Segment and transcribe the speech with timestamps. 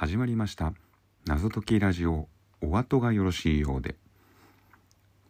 [0.00, 0.72] 始まりました。
[1.26, 2.26] 謎解きラジオ
[2.62, 3.96] お後がよろしいようで。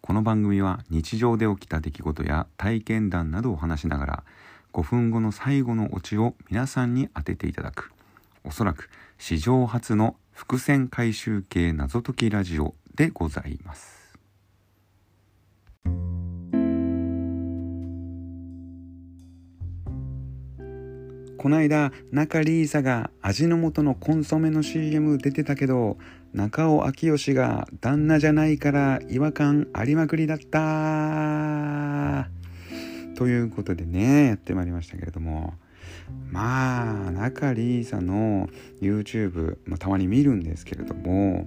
[0.01, 4.25] この番組は日常で起きた出来事や体験談などを話しながら
[4.72, 7.91] 5分後の最後のオチを皆さんに当てていただく。
[8.45, 8.88] おそらく
[9.19, 14.17] 史上初の伏線回収系謎解きラジオでございます。
[21.40, 25.96] こないだ中里依紗が味の素のコンソメの CM 出てたけど
[26.34, 32.28] 中尾明義が旦那じゃないから違和感ありまくりだった。
[33.16, 35.54] ということでねやってまいりましたけれども。
[36.30, 38.50] まあ中里依紗の
[38.82, 41.46] YouTube、まあ、たまに見るんですけれども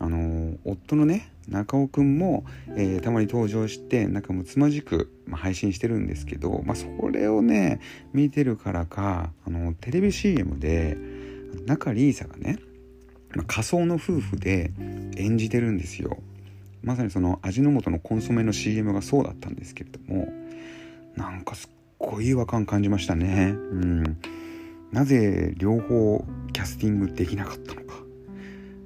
[0.00, 2.44] あの夫のね中尾くんも、
[2.76, 7.80] えー、たまに登場してなんかもうつまじく、まあ、配信してるんですけど、まあ、それをね
[8.12, 10.96] 見てるからかあのテレビ CM で
[11.66, 12.58] 中里依紗がね、
[13.34, 14.72] まあ、仮想の夫婦で
[15.16, 16.18] 演じてるんですよ。
[16.82, 20.32] まさにその味の素のコンソメの CM がそうだったんですけれども
[21.14, 23.54] なんかすっごい違和感感じましたね。
[23.54, 24.18] うん。
[24.90, 27.81] なぜ両方キャスティングできなかったのか。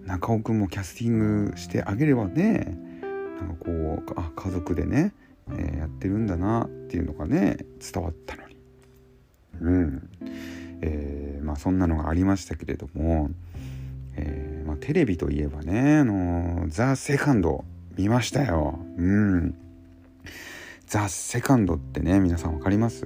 [0.06, 2.78] 中尾くんもキャスティングしてあげればね
[3.40, 5.12] なんかこうあ家族でね、
[5.50, 7.58] えー、やってるんだなっていうのがね
[7.92, 8.56] 伝わったのに。
[9.60, 10.08] うん。
[10.82, 13.30] えー、まあそんなのがありましたけれども、
[14.14, 17.64] えーまあ、テレビといえばね「あのザ・セカンド
[17.96, 18.78] 見ましたよ。
[18.96, 19.54] うん。
[20.86, 23.04] ザ・セカンドってね皆さん分かります？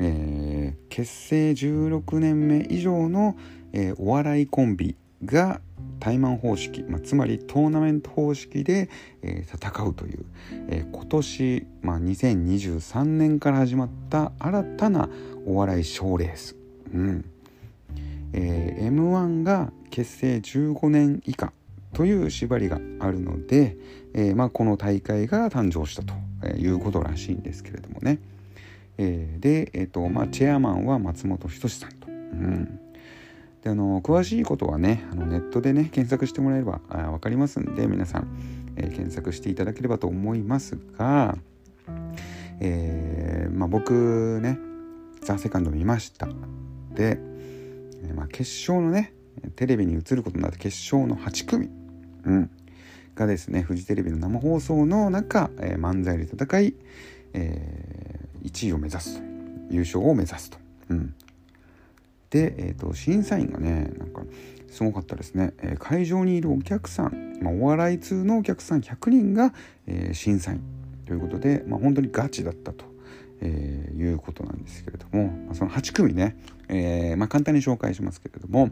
[0.00, 3.36] えー、結成16年目以上の、
[3.72, 5.60] えー、お笑いコンビが
[6.08, 8.88] 対マン方式、まあ、つまりトーナメント方式で、
[9.20, 10.24] えー、戦うという、
[10.68, 15.10] えー、今年、まあ、2023年から始まった新たな
[15.44, 16.56] お笑い賞レース、
[16.94, 17.24] うん。
[18.32, 21.52] えー、m 1が結成15年以下
[21.92, 23.76] という縛りがあるので、
[24.14, 26.14] えーまあ、この大会が誕生したと
[26.56, 28.18] いうことらしいんですけれどもね、
[28.96, 32.08] えー、で、えーとまあ、チェアマンは松本人志さんと。
[32.08, 32.80] うん。
[33.62, 38.28] であの詳しいことはねあのネットでね検索してもらえればあ分かりますんで皆さん、
[38.76, 41.36] えー、検索していただければと思いますが、
[42.60, 44.58] えー、まあ、僕ね
[45.22, 46.28] 「ザ・セカンド見ました
[46.94, 47.18] で、
[48.04, 49.12] え、まあ、決勝のね
[49.56, 51.68] テレビに映ることになった決勝の8組、
[52.24, 52.50] うん、
[53.14, 56.74] がですねフジテレビの生放送の中、え漫才で戦い、
[57.34, 59.22] え1位を目指す
[59.70, 60.58] 優勝を目指すと。
[60.90, 61.14] うん
[62.30, 64.22] で、えーと、審査員がねなんか
[64.68, 69.54] すごかったですね、えー、会場にいるお客さん、まあ、お笑い通のお客さん100人が、
[69.86, 70.62] えー、審査員
[71.06, 72.84] ということで、まあ、本当にガチだったと、
[73.40, 76.36] えー、いうことなんですけれども、まあ、その8組ね、
[76.68, 78.68] えまあ、簡単に紹介しますけれども、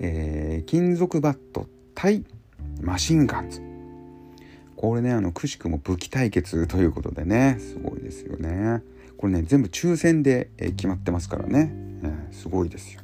[0.00, 2.24] え金属バット対
[2.80, 3.65] マシンガンズ。
[4.76, 8.82] これねあのくしくも武器対決ということでねすごいですよね。
[9.16, 11.72] これね全部抽選で、え決まってますからね。
[12.02, 13.00] えー、すごいですよ。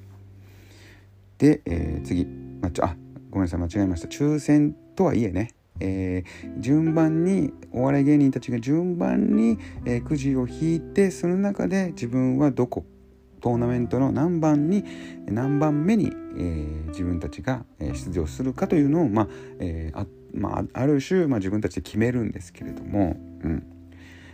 [1.38, 2.96] で、えー、次、まあ、
[3.30, 3.60] ごめんなさい。
[3.60, 4.08] 間違えました。
[4.08, 12.84] 抽選とはいえね、えー、順番にお笑い芸人たちが順番に、えー、くじを引いてその中で自分はどこ
[13.40, 14.84] トーナメントの何番に
[15.26, 19.28] 何番目に、えー、自分たちが出場するかというのを、まあ
[19.58, 23.66] えーあまあ、ある種、まあ、自分たちで決めるんですけれども、うん。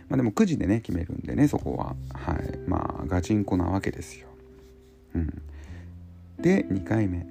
[0.07, 2.57] まあ、でもくじでね決めるんでねそこは、はい。
[2.67, 4.27] まあ、ガチンコなわけですよ。
[5.15, 5.41] うん、
[6.39, 7.25] で2回目。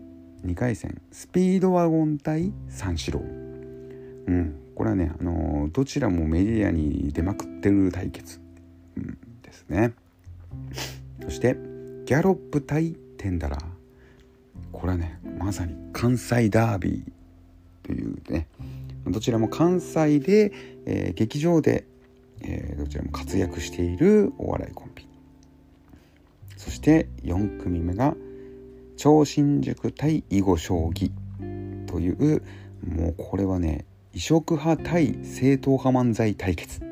[0.45, 1.01] 2回戦。
[1.11, 8.41] スピードワゴン対三四郎、うん、これはね、あのー、どちらもメディアに出まくってる対決、
[8.97, 9.95] うん、ですね。
[11.23, 11.57] そして
[12.07, 13.68] ギャロップ対テンダラー。
[14.73, 18.47] これはねまさに関西ダービーというね
[19.07, 20.53] どちらも関西で、
[20.87, 21.87] えー、劇場で、
[22.43, 25.09] えー、どちらも活躍しているお笑いコンビ。
[26.57, 28.15] そして4組目が
[28.97, 31.13] 超新塾対囲碁将棋
[31.87, 32.43] という
[32.85, 36.88] もうこれはね異色派対正統派漫才対決。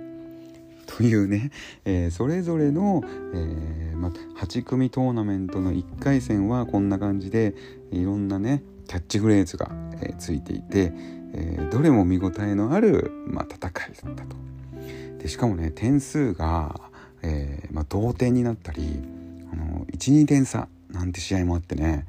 [0.96, 1.50] というね、
[1.84, 3.02] えー、それぞれの、
[3.34, 4.08] えーま、
[4.40, 7.54] 8組トーナメントの1回戦はこんな感じで
[7.92, 9.70] いろんなねキャッチフレーズが、
[10.00, 10.92] えー、ついていて、
[11.34, 14.36] えー、どれも見応えのある、ま、戦いだったと。
[15.18, 16.80] でしかもね点数が、
[17.22, 18.98] えーま、同点になったり
[19.98, 22.06] 12点差なんて試合もあってね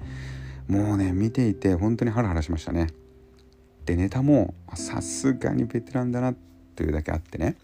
[0.69, 2.87] もうね見ていて本当にハラハラしましたね
[3.85, 6.33] でネタもさすがにベテランだな
[6.77, 7.57] というだけあってね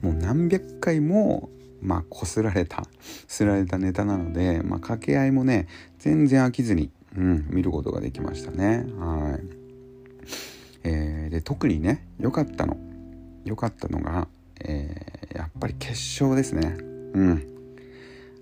[0.00, 1.50] もう何百回も
[1.80, 2.84] まあこすられた
[3.26, 5.66] すられたネタなので、まあ、掛け合いもね
[5.98, 8.86] 全然飽きずに、うん、見ることができましたね。
[8.98, 9.44] はい、
[10.84, 12.76] えー、で特にね良かったの
[13.44, 14.28] 良かったのが、
[14.60, 16.76] えー、やっぱり決勝ですね。
[17.14, 17.46] うん、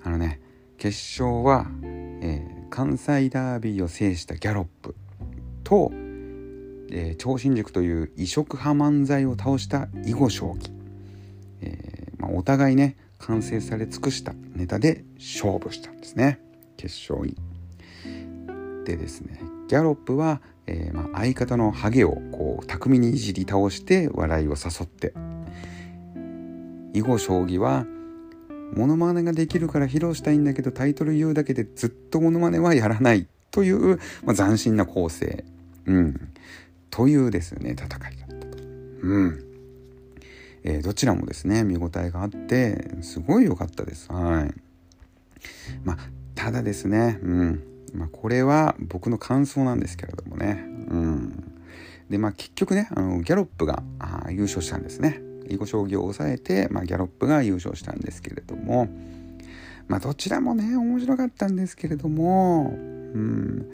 [0.04, 0.40] あのね
[0.76, 4.94] 決勝は、えー、関西ダービーを制したギャロップ
[5.62, 5.90] と、
[6.90, 10.80] えー、超新塾という異色派漫才を倒した囲碁将棋、
[12.37, 16.41] お互いね完成され尽くしたネタで勝負したんですね。
[16.77, 17.37] 決勝に。
[18.85, 25.12] でですねギャロップは、えーま、相方のハゲをこう巧みにいじり倒して笑いを誘って
[26.94, 27.87] 囲碁将棋は
[28.75, 33.29] モノマネができるから披露したいんだけどタイトル言うだけでずっとモノマネはやらない。
[33.50, 35.44] という、まあ、斬新な構成、
[35.87, 36.32] うん、
[36.91, 38.62] というですね戦いだったと。
[39.03, 39.50] うん。
[40.64, 44.10] えー、どちらもですね見応えがあってすごい良かったです。
[44.12, 44.54] はい。
[45.84, 45.96] まあ
[46.34, 47.62] ただですね、うん
[47.94, 51.52] まあ、これは僕の感想なんですけれどもね、うん、
[52.08, 53.82] でまあ結局ねあのギャロップが
[54.30, 55.20] 優勝したんですね。
[55.48, 58.88] 囲碁将棋を抑えて、まあ、ギャロップが優勝したんですけれども、
[59.88, 62.78] まあ、どちらもね面白かったんですけれども、う
[63.18, 63.68] ん、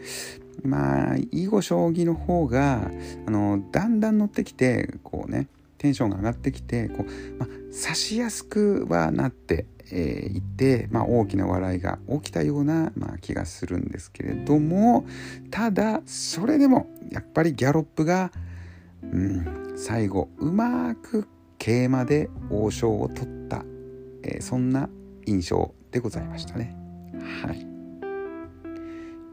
[0.65, 2.91] まあ囲碁将棋の方が
[3.27, 5.49] あのだんだん乗ってきてこうね
[5.87, 15.07] テンションが上がってきてこう、まあ、指しやすくはなってえー、いて、まあ、大きな笑いが起きたような、まあ、気がするんですけれども
[15.51, 18.33] ただそれでもやっぱりギャロップが、
[19.03, 21.29] うん、最後うまく
[21.59, 23.65] 桂馬で王将を取った、
[24.25, 24.89] えー、そんな
[25.25, 26.77] 印象でございましたね。
[27.43, 27.67] はい。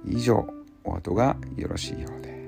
[0.06, 0.48] 以上、
[0.84, 2.43] お後がよろしいようで。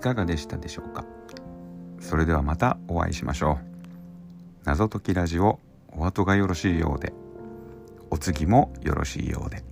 [0.00, 1.04] かがでしたでしょうか？
[2.00, 3.58] それではまたお会いしましょう。
[4.64, 5.60] 謎解きラジオ
[5.92, 7.12] お後がよろしいようで
[8.10, 9.69] お次もよろしいようで。